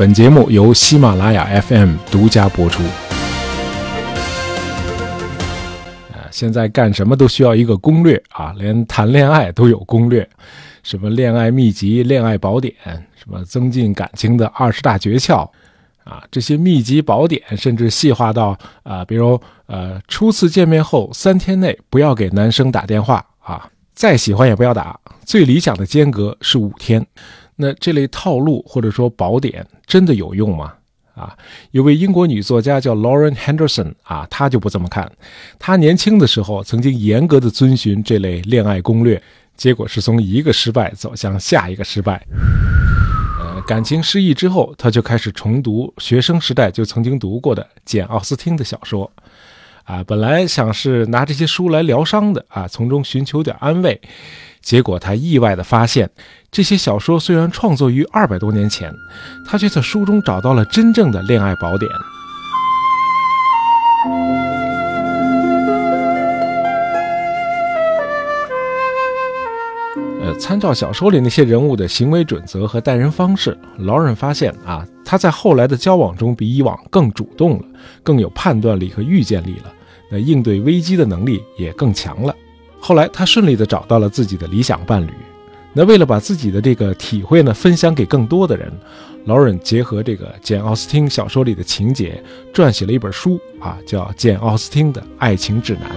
[0.00, 2.82] 本节目由喜马拉雅 FM 独家播出。
[6.08, 10.26] 啊，现在干什么都需要一个攻略啊，连谈恋爱都有攻略，
[10.82, 12.74] 什么恋爱秘籍、恋爱宝典，
[13.14, 15.46] 什么增进感情的二十大诀窍，
[16.04, 27.06] 啊，这些秘籍宝典甚至细化到啊，比如呃，初次见面后三天内不要给男生打电话啊，再喜欢也不要打，最理想的间隔是五天。
[27.60, 30.72] 那这类套路或者说宝典真的有用吗？
[31.14, 31.36] 啊，
[31.72, 35.10] 有位英国女作家叫 Lauren Henderson 啊，她就不这么看。
[35.58, 39.22] 她年轻的时候曾经严格的遵循这类恋爱攻略，
[39.54, 42.24] 结果是从一个失败走向下一个失败。
[43.38, 49.10] 呃，感情失意之后，她就开始重读学生时代就曾经读过的简·奥斯汀的小说。
[49.84, 54.00] 啊，本来想是拿这些书来疗伤的啊，从中寻求点安慰。
[54.62, 56.08] 结果他意外地发现，
[56.50, 58.94] 这些小说虽然创作于二百多年前，
[59.46, 61.90] 他却在书中找到了真正的恋爱宝典。
[70.22, 77.64] 呃，参照小说里那些人物的行为准则和待人方式，劳伦发现啊，他在后来的交往中比以往更主动了，
[78.02, 79.72] 更有判断力和预见力了，
[80.10, 82.34] 那应对危机的能力也更强了。
[82.80, 85.12] 后来，他顺利地找到了自己的理想伴侣。
[85.72, 88.72] 那为了把自己的这个体会呢分享给更多的人，
[89.26, 92.20] 劳伦结合这个简·奥斯汀小说里的情节，
[92.52, 95.90] 撰写了一本书啊，叫《简·奥斯汀的爱情指南》。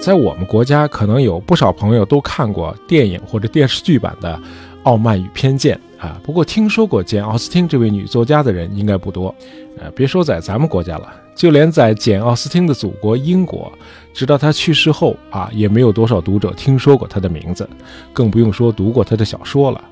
[0.00, 4.36] 在我们国家，可能有不少朋友都看过电影或者电视剧版的
[4.82, 5.76] 《傲慢与偏见》。
[6.02, 9.32] 啊，不过听说过简·奥斯汀这位女作家的人应该不多，
[9.78, 13.72] 呃，别说在咱们国家了，就连在简·奥斯汀的祖国英国，
[14.12, 17.70] 直到她去世后啊，也没有多少读者听说过她的名字，
[18.12, 19.84] 更不用说读过她的小说了。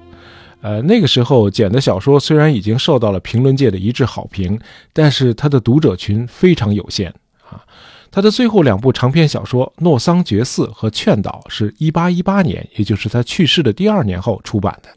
[0.62, 4.58] 呃，那个时候简的小说虽然已经受到了评论界的一致好评，
[4.92, 7.08] 但是她的读者群非常有限
[7.48, 7.62] 啊。
[8.10, 14.88] 她的最后两部长篇小说《诺桑觉寺》和《劝导》是一八一八年，也就是她去世的第二年后出版的。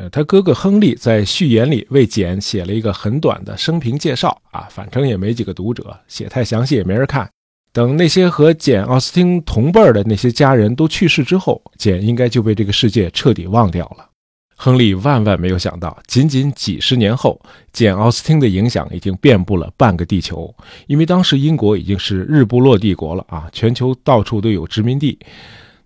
[0.00, 7.28] 呃，他哥哥亨利在序言里为简写了一个很短的生平介绍啊，反正也没几个读者，写太详细也没人看。
[7.70, 14.08] 等那些和简·奥斯汀同辈的那些家人都去世之后，简应该就被这个世界彻底忘掉了。
[14.56, 17.38] 亨利万万没有想到，仅仅几十年后，
[17.70, 20.54] 简·奥斯汀的影响已经遍布了半个地球，
[20.86, 25.18] 因为当时英国已经是日不落帝国了啊，全球到处都有殖民地。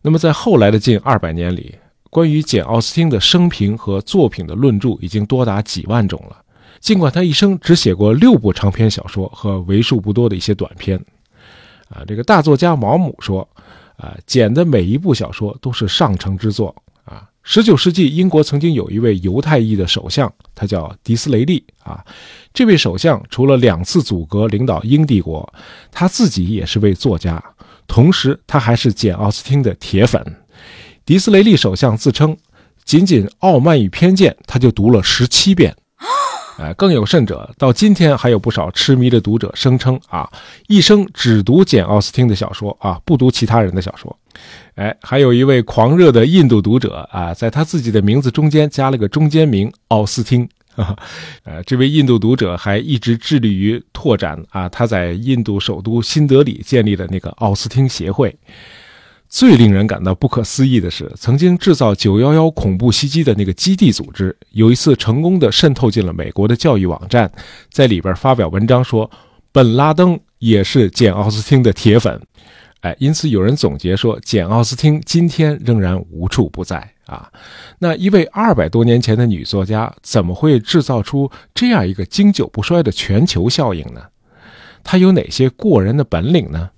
[0.02, 1.74] 那么在后来的近二百年里，
[2.14, 6.36] 关于简·奥斯汀的生平和作品的论著已经多达几万种了。
[6.78, 10.96] 尽管他一生只写过六部长篇小说和为数不多的一些短篇，
[11.88, 13.40] 啊，这个大作家毛姆说，
[13.96, 16.72] 啊，简的每一部小说都是上乘之作。
[17.04, 21.64] 啊，十九世纪英国曾经有一位犹太裔的首相，他叫迪斯雷利。
[21.82, 22.04] 啊，
[22.52, 25.52] 这位首相除了两次阻隔领导英帝国，
[25.90, 27.42] 他自己也是位作家，
[27.88, 30.24] 同时他还是简·奥斯汀的铁粉。
[31.06, 32.34] 迪斯雷利首相自称，
[32.84, 35.74] 仅仅《傲慢与偏见》他就读了十七遍。
[36.56, 40.26] 哎，更有甚者，到今天还有不少痴迷的读者声称啊，
[40.68, 44.16] 一生只读简·奥斯汀的小说啊，不读其他人的小说。
[44.76, 50.48] 哎，还有一位狂热的印度读者啊，在他自己的名字中间加了个中间名奥斯汀。
[51.44, 58.34] 呃， 这位印度读者还一直致力于拓展啊，他在印度首都新德里建立的那个奥斯汀协会。
[59.34, 67.28] 最令人感到不可思议的是，曾经制造九幺幺恐怖袭击的那个基地组织，有一次成功的渗透进了美国的教育网站，
[67.68, 69.10] 在里边发表文章说，
[69.50, 72.22] 本拉登也是简·奥斯汀的铁粉。
[72.82, 77.28] 哎，因此有人总结说，简·奥斯汀今天仍然无处不在啊。
[77.80, 84.00] 那一位二百多年前的女作家，怎么会制造出这样一个经久不衰的全球效应呢？
[84.84, 86.70] 她有哪些过人的本领呢？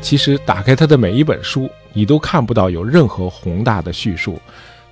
[0.00, 4.40] 其实，打开他的每一本书，你都看不到有任何宏大的叙述，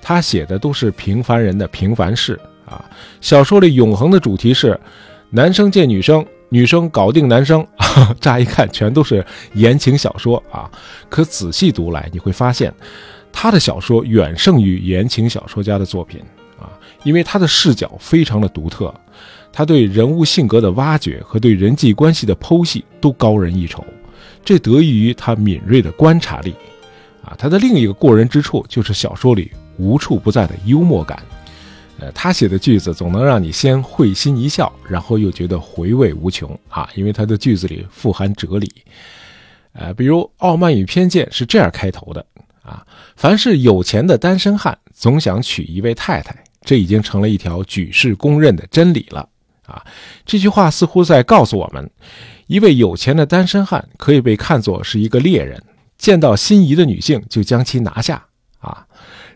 [0.03, 2.85] 他写的都是平凡人的平凡事啊。
[3.21, 4.79] 小说里永恒的主题是，
[5.31, 7.67] 男生见女生，女生搞定男生。
[8.21, 9.25] 乍一看，全都是
[9.55, 10.71] 言情小说啊。
[11.09, 12.73] 可仔细读来，你会发现，
[13.33, 16.21] 他的小说远胜于言情小说家的作品
[16.59, 16.69] 啊，
[17.05, 18.93] 因为他的视角非常的独特，
[19.51, 23.83] 他对人物性格的挖掘和对人际关系的剖析都高人一筹。
[24.47, 26.55] 这得益于他敏锐的观察力，
[27.25, 31.21] 啊，他的另一个过人之处就是小说里无处不在的幽默感。
[31.99, 38.71] 呃，他写的句子总能让你先会心一笑，然后又觉得回味无穷啊，因为他的句子里富含哲理。
[39.73, 42.25] 呃，比如《傲慢与偏见》是这样开头的
[42.63, 49.29] 啊：凡是有钱的单身汉，总想娶一位太太，这已经成了一条举世公认的真理了
[49.67, 49.85] 啊。
[50.25, 51.91] 这句话似乎在告诉我们，
[52.47, 55.63] 一位有钱的单身汉可以被看作是一个猎人，
[55.99, 58.25] 见到心仪的女性就将其拿下
[58.59, 58.87] 啊。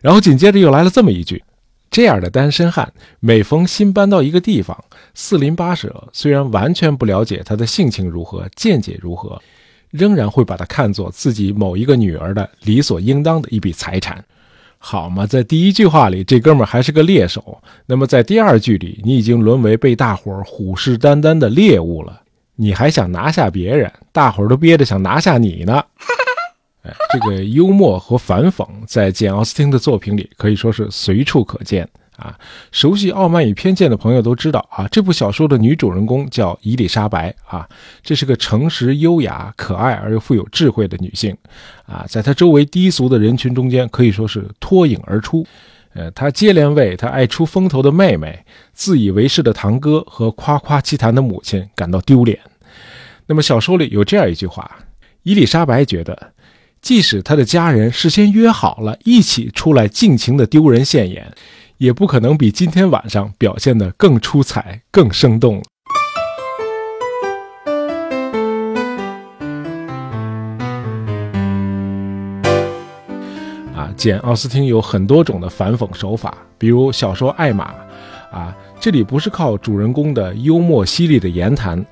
[0.00, 1.42] 然后紧接着又来了这么一句。
[1.90, 9.42] 这样的单身汉，每逢新搬到一个地方，四邻八舍虽然完全不了解他的性情如何、见解如何，
[9.90, 14.24] 仍然会把他看作自己某一个女儿的理所应当的一笔财产，
[14.82, 15.26] 好嘛？
[15.26, 22.22] 在第一句话里，这哥们还是个猎手，那么在第二句里，你已经沦为被大伙儿虎视眈眈的猎物了，
[22.56, 25.84] 你还想拿下别人，大伙儿都憋着想拿下你呢。
[26.82, 31.86] 哎，这个幽默和反讽在简·奥斯汀的作品里可以说是随处可见
[32.20, 32.38] 啊。
[32.70, 37.68] 熟悉《傲慢与偏见》的朋友都知道啊，这部小说的女主人公叫伊丽莎白啊，
[38.02, 41.36] 这是个诚实、优雅、可爱而又富有智慧的女性
[41.86, 45.46] 啊，在她周围低俗的人群中间可以说是脱颖而出。
[45.94, 52.38] 呃，她接连为她爱出风头的妹妹、自以为是的堂哥和夸夸其谈的母亲感到丢脸。
[53.26, 54.70] 那么小说里有这样一句话：
[55.24, 56.32] 伊丽莎白觉得。
[56.80, 61.30] 即使她的家人事先约好了一起出来尽情的丢人现眼，
[61.80, 65.62] 也不可能比今天晚上表现的更出彩、更生动。
[73.74, 77.72] 啊，简·奥斯汀有很多种的反讽手法，比如小说《艾玛》，
[78.36, 81.82] 啊，这里不是靠主人公的幽默犀利的言谈。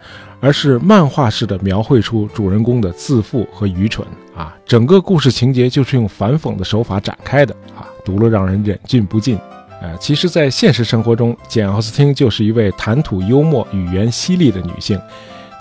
[0.41, 4.06] 而是漫画式的描绘出主人公的自负和愚蠢
[4.37, 9.37] 啊，整个故事情节就是用反讽的手法展开的啊，读了让人忍俊不禁。
[9.80, 15.00] 呃，其实，在现实生活中，简·奥斯汀就是一位谈吐幽默、语言犀利的女性。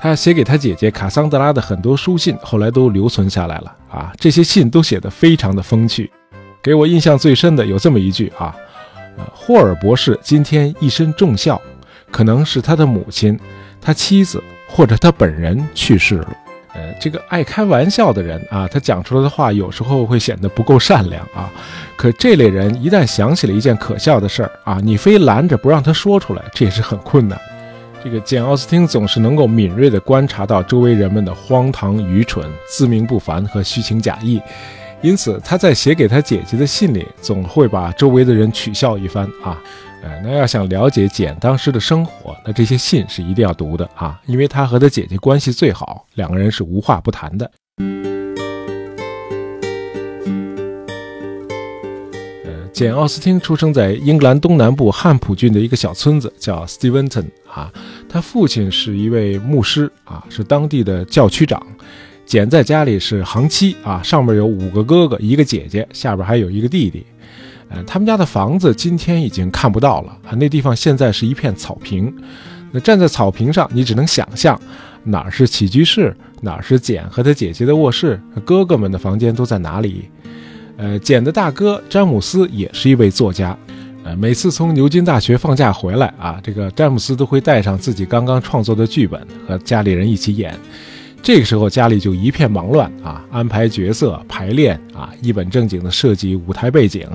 [0.02, 4.12] 她写给她姐姐卡桑德拉的很多书信，后来都留存下来了啊。
[4.20, 6.12] 这些信都写得非常的风趣。
[6.62, 8.56] 给我印象最深的有这么一句啊，
[9.18, 11.62] 呃，霍尔博士今天一身重孝，
[12.12, 13.40] 可能是他的母亲，
[13.82, 14.44] 他妻子。
[14.70, 16.38] 或者他本人去世了，
[16.74, 21.50] 呃，这个爱开玩笑的人啊，他讲出来的话有时候会显得不够善良啊。
[21.98, 27.38] 可这类人一旦想起了一件可笑的事儿啊，你非拦着不让他说出来，这也是很困难。
[28.04, 34.40] 这个简·奥斯汀总是能够敏锐地观察到周围人们的荒唐、愚蠢、自命不凡和虚情假意，
[35.02, 39.60] 因此他在写给他姐姐的信里，总会把周围的人取笑一番啊。
[40.04, 47.52] 呃，那要想了解简当时的生活，那这些信是一定要读的啊，因为他和他姐姐关系最好，两个人是无话不谈的。
[52.78, 57.10] 简奥斯汀出生在英格兰东南部汉普郡的一个小村子，叫 Steven
[57.52, 57.74] 啊。
[58.08, 61.60] 他父亲是一位牧师啊，是当地的教区长。
[62.24, 67.04] 简在家里是行七啊，上面有五个哥哥，一个姐姐，下边还有一个弟弟。
[67.70, 72.16] 呃，他们家的房子今天已经看不到了啊，那地方现在是一片草坪。
[72.72, 74.56] 那站在草坪上，你只能想象
[75.04, 80.08] 哪儿是起居室，哪儿是简和他姐姐的卧室，哥哥们的房间都在哪里。
[80.78, 83.58] 呃，简的大哥詹姆斯也是一位作家，
[84.04, 90.58] 呃，每次从牛津大学放假回来啊，这个詹姆斯都会带上自己刚刚创作的剧本和家里人一起演。
[91.24, 97.08] 这个时候家里就一片忙乱啊，安排角色、排练啊，一本正经的设计舞台背景。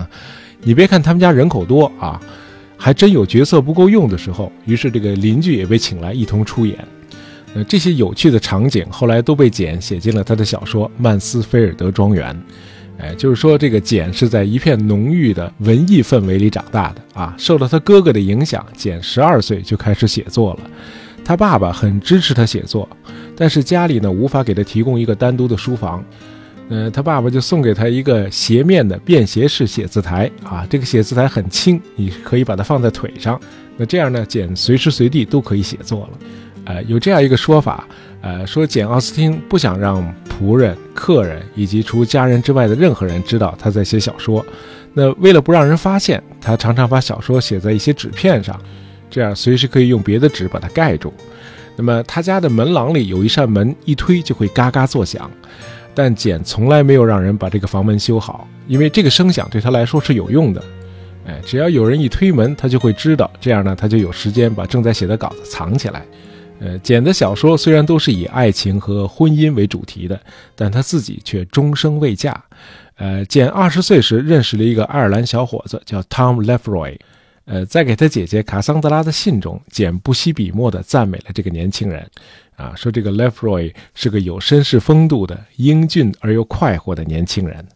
[0.63, 2.21] 你别看他们家人口多啊，
[2.77, 4.51] 还真有角色不够用的时候。
[4.67, 6.77] 于是这个邻居也被请来一同出演。
[7.55, 12.35] 呃，这些有趣的场景后来都被简写进了他的小说《曼斯菲尔德庄园》。
[12.99, 17.35] 哎，就是说这个简是在一片浓郁的文艺氛围里长大的啊。
[17.37, 20.71] 受了他哥哥的影响，简十二岁就开始写作了。
[21.25, 22.89] 他爸爸很支持他写作，
[23.37, 26.05] 但是家里呢无法给他提供一个单独的书房。
[26.69, 33.39] 呃，他爸爸就送给他一个斜面的便携式写字台啊，这个写字台很轻，你可以把它放在腿上。
[33.77, 36.19] 那这样呢，简随时随地都可以写作了。
[36.73, 37.87] 呃，有这样一个说法，
[38.23, 44.45] 呃，说简奥斯汀不想让仆人、客人以及除家人之外的任何人知道他在写小说。
[44.95, 48.59] 那为了不让人发现，他常常把小说写在一些纸片上，
[49.11, 51.13] 这样随时可以用别的纸把它盖住。
[51.77, 55.31] 那么他家的门廊里有一扇门，一推就会嘎嘎作响。
[55.95, 60.65] 但简从来没有让人把这个房门修好，因为这个声响对他来说是有用的。
[61.27, 66.03] 哎，只要有人一推门，他就会知道，这样呢，他就有时间把正在写的稿子藏起来。
[66.63, 70.21] 呃，简的小说虽然都是以爱情和婚姻为主题的，
[70.55, 72.41] 但他自己却终生未嫁。
[72.95, 76.97] 呃，简二十岁时认识了一个爱尔兰小伙子，叫 Tom Lefroy。
[77.47, 82.09] 呃，在给他姐姐卡桑德拉的信中，简不惜笔墨地赞美了这个年轻人，
[82.55, 87.67] 啊，说这个 Lefroy 是个有绅士风度的英俊而又快活的年轻人，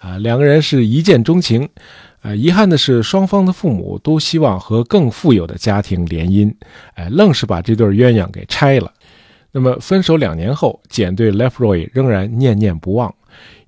[0.00, 1.66] 啊，两个人是一见钟情，
[2.22, 6.52] 呃，遗憾的是双方的父母都希望和更富有的家庭联姻，
[6.94, 8.92] 哎，愣是把这对鸳鸯给拆了。
[9.52, 13.14] 那么分手两年后，简对 Lefroy 仍然念念不忘。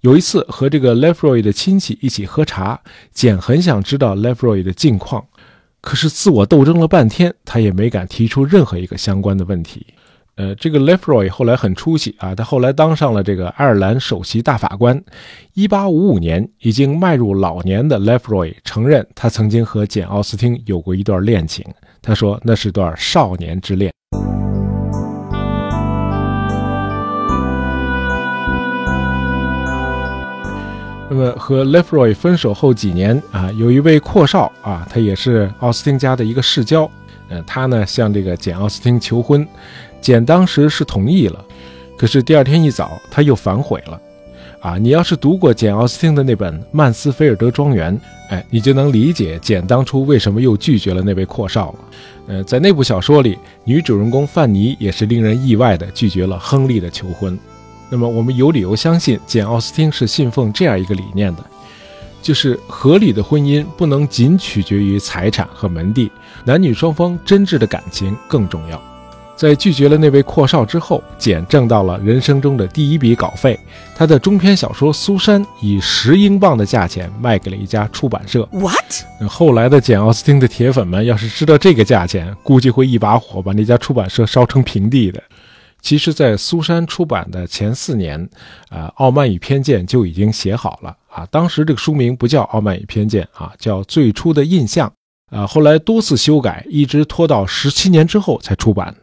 [0.00, 2.80] 有一次和这个 Lefroy 的亲戚一起喝茶，
[3.12, 5.25] 简很想知道 Lefroy 的近况，
[5.80, 9.87] 可是自我斗争了半天，他也没敢提出任何一个相关的问题。
[10.40, 14.99] 呃，这个 Lefroy 后来很出息啊，他后来当上了这个爱尔兰首席大法官。
[15.54, 21.62] 1855年，已经迈入老年的 Lefroy 承认，他曾经和简·奥斯汀有过一段恋情。
[22.00, 23.92] 他说那是段少年之恋。
[31.11, 36.90] 那么和 Lefroy 分手后几年啊，有一位阔少啊，他也是奥斯汀家的一个世交，
[37.28, 39.47] 呃，他呢向这个简奥斯汀求婚，
[40.00, 41.45] 简当时是同意了，
[41.97, 44.00] 可是第二天一早他又反悔了，
[44.61, 47.97] 啊，你要是读过简奥斯汀的那本《曼斯菲尔德庄园》，
[48.30, 51.78] 哎，你就能理解简当初为什么又拒绝了那位阔少了。
[52.28, 57.37] 呃，在那部小说里，女主人公范妮也是令人意外的拒绝了亨利的求婚。
[57.90, 61.45] 那么，我们有理由相信，简·奥斯汀是信奉这样一个理念的，
[62.23, 66.09] 就是合理的婚姻不能仅取决于财产和门第，
[66.45, 68.80] 男女双方真挚的感情更重要。
[69.40, 73.59] 在拒绝了那位阔少之后，简挣到了人生中的第一笔稿费，
[73.97, 78.47] 他的中篇小说《苏珊》以十英镑的价钱卖给了一家出版社。
[78.52, 79.26] What？
[79.26, 85.23] 后来的简·奥斯汀的铁粉们要是知道这个价钱，估计会一把火把那家出版社烧成平地的。
[85.80, 88.20] 其实，在苏珊出版的前四年，
[88.68, 91.26] 啊，《傲慢与偏见》就已经写好了啊。
[91.30, 94.92] 当时这个书名不叫《傲慢与偏见》啊，叫《最初的印象》
[95.35, 95.47] 啊。
[95.47, 98.94] 后来多次修改，一直拖到十七年之后才出版。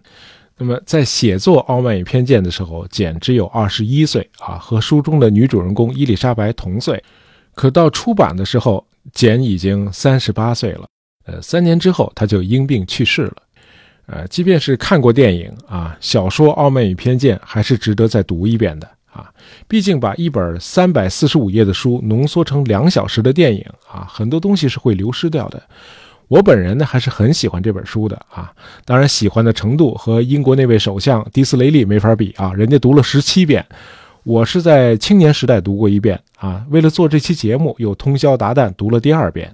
[0.59, 7.01] 那么，在写作《傲慢与偏见》的时候，简只有二十一岁啊，和书中的女主人公伊丽莎白同岁。
[7.53, 8.83] 可到出版的时候，
[9.13, 10.87] 简已经三十八岁了。
[11.25, 13.35] 呃，三年之后，他就因病去世了。
[14.07, 19.29] 呃，即便是看过电影啊，小说《傲慢与偏见》还是值得再读一遍的啊。
[19.67, 25.61] 毕竟把一本三百四十五页的书浓缩成两小时的电影啊，很多东西是会流失掉的。
[26.27, 28.51] 我本人呢还是很喜欢这本书的啊，
[28.83, 33.65] 当然喜欢的程度和英国那位首相迪斯雷利没法比啊，人家读了十七遍，
[34.23, 39.53] 我是在青年时代读过一遍啊，为了做这期节目又通宵达旦读了第二遍，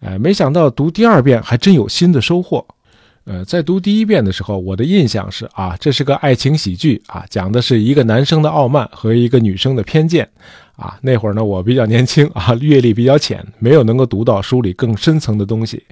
[0.00, 2.66] 呃，没想到读第二遍还真有新的收获。
[3.26, 10.28] 呃，在读第一遍的时候，我的印象是啊，这是个爱情喜剧啊，讲的是一个男生的傲慢和一个女生的偏见，
[10.76, 15.82] 啊，那会儿呢我比较年轻啊，阅历比较浅，没有能够读到书里更深层的东西。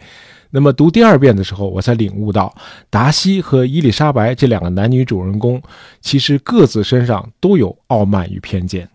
[0.54, 2.54] 那么读第二遍的时候，我才领悟到，
[2.90, 5.62] 达西和伊丽莎白这两个男女主人公，
[6.02, 8.86] 其实各自身上都有傲慢与偏见。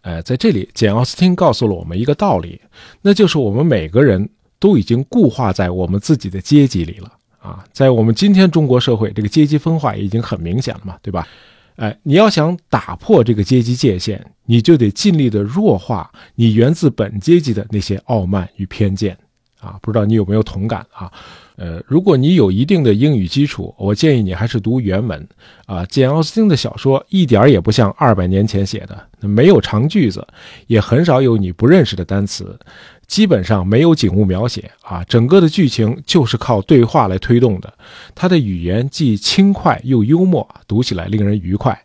[0.00, 2.60] 呃，在这里，简奥斯汀告诉了我们一个道理，
[3.00, 7.12] 那就是我们每个人都已经固化在我们自己的阶级里了。
[7.38, 11.28] 啊，在我们今天中国社会，这个阶级分化已经很明显了嘛，对吧？
[11.76, 19.16] 哎，你要想打破这个阶级界限，你就得尽力的弱化你源自本阶级的那些傲慢与偏见。
[19.60, 21.10] 啊，不知道你有没有同感啊？
[21.56, 25.26] 呃，如果你有一定的英语基础，我建议你还是读原文。
[25.64, 30.26] 啊，简奥斯汀的小说一点也不像二百年前写的，没有长句子，
[30.66, 32.58] 也很少有你不认识的单词。
[33.06, 37.72] 基本上没有景物描写啊，整个的剧情就是靠对话来推动的。
[38.14, 41.80] 他的语言既轻快又幽默，读起来令人愉快。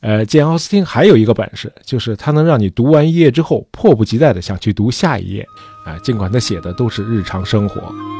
[0.00, 5.46] 呃，简奥斯汀还有一个本事，就是他能让你读完一页之后，迫不及待的想去读下一页。
[5.84, 8.19] 啊，尽管他写的都是日常生活。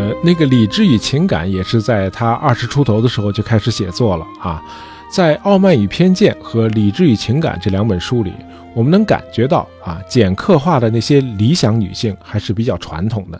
[0.00, 4.62] 呃，那个理智与情感也是在他二十出头的时候就开始写作了啊。
[5.10, 8.32] 在《傲慢与偏见》和《理智与情感》这两本书里，
[8.74, 13.38] 我们能感觉到啊，简刻画的那些理想女性还是比较传统的。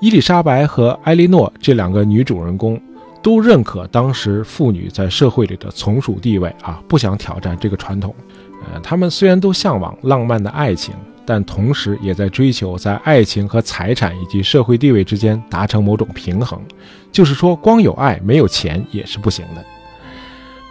[0.00, 2.80] 伊丽莎白和埃莉诺这两个女主人公
[3.20, 8.14] 都认可当时妇女在社会里的从属地位啊，不想挑战这个传统。
[8.72, 10.94] 呃，她们虽然都向往浪漫的爱情。
[11.28, 16.58] 但同时也在追求在爱情和财产以及社会地位之间达成某种平衡，
[17.12, 19.62] 就是说，光有爱没有钱也是不行的。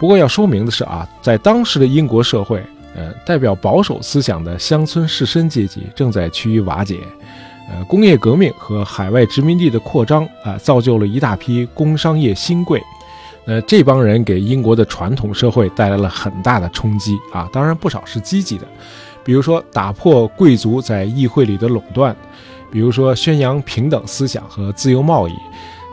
[0.00, 2.60] 不过要说明的是啊，在当时的英国社会，
[2.96, 6.98] 呃，代表保守思想的乡村士绅阶级正在趋于瓦解，
[7.70, 12.82] 呃，工业革命和海外殖民地的扩张啊，造就了一大批工商业新贵。
[13.44, 18.66] 那这帮人给英国的传统社会带来了很大的冲击啊，当然不少是积极的，
[19.28, 22.16] 比如说打破贵族在议会里的垄断，
[22.72, 25.34] 比如说宣扬平等思想和自由贸易。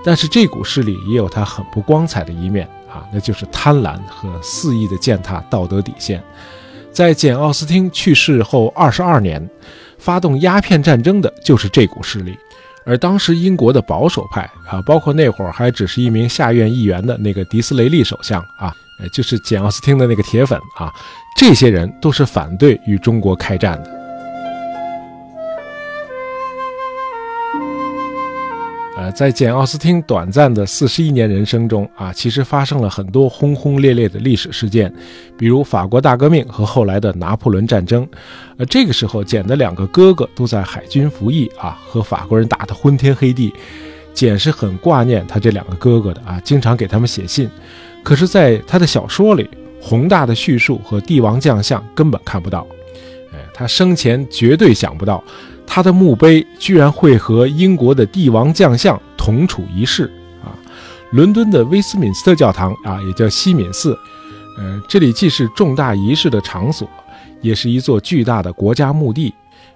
[0.05, 6.23] 但是这股势力也有它很不光彩的一面啊，那就是贪婪和肆意的践踏道德底线。
[6.93, 9.45] 在简·奥斯汀去世后二十二年，
[9.97, 12.37] 发动鸦片战争的就是这股势力。
[12.85, 18.73] 而当时英国的保守派啊，包括那会儿还只是一名下院议员的那个迪斯雷利首相啊，
[19.11, 20.89] 就是简·奥斯汀的那个铁粉啊，
[21.35, 23.91] 这些人都是反对与中国开战的。
[28.95, 34.91] 呃，在简·奥斯汀短暂的四十一年人生中啊，其实发生了很多轰轰烈烈的历史事件，
[35.37, 38.07] 比如法国大革命和后来的拿破仑战争。
[38.55, 43.53] 呃，这个时候，简的两个哥哥都在海军服役啊，和法国人打得昏天黑地。
[44.13, 47.49] 简是很挂念他这两个哥哥的啊，经常给他们写信。
[48.01, 49.49] 可是，在他的小说里，
[49.85, 52.65] 宏大的叙述和帝王将相根本看不到。
[53.31, 55.23] 哎，他生前绝对想不到。
[55.67, 60.11] 他的墓碑居然会和英国的帝王将相同处一室
[60.43, 60.57] 啊！
[61.11, 63.95] 伦敦的威斯敏斯特教堂啊，也叫西敏寺，
[64.57, 66.89] 呃，这里既是重大仪式的场所，
[67.41, 69.31] 也是一座巨大的国家墓地。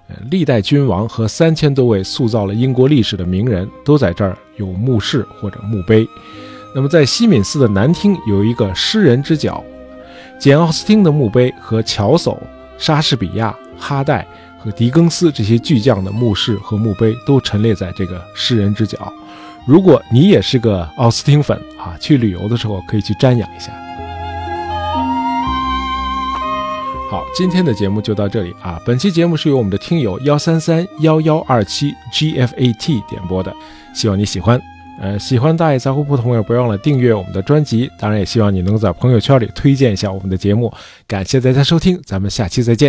[0.08, 6.04] 呃，历代君王和三千多位塑造了英国历史的名人都在这儿有墓室或者墓碑。
[6.74, 9.62] 那么，在西敏寺的南厅有一个诗人之角，
[10.40, 12.36] 简·奥斯汀的墓碑和乔叟、
[12.78, 14.26] 莎士比亚、哈代。
[14.62, 19.10] 和狄更斯这些巨匠的墓室和墓碑都陈列在这个诗人之角。
[19.66, 23.72] 如果你也是个奥斯汀粉啊，去旅游的时候可以去瞻仰一下。
[27.10, 28.78] 好，今天的节目就到这里啊。
[28.84, 33.50] 本期节目是由我们的听友幺三三幺幺二七 GFAT 点播的，
[33.94, 34.60] 希望你喜欢。
[35.00, 37.90] 呃，喜欢大爷杂货铺的朋友，不要忘了订阅我们的专辑。
[37.98, 40.72] 当然，也希望你能在朋友圈里推荐一下我们的节目。
[41.08, 42.88] 感谢大家收听，咱们下期再见。